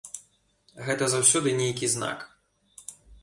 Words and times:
Гэта 0.87 1.09
заўсёды 1.15 1.49
нейкі 1.61 1.91
знак. 1.95 2.25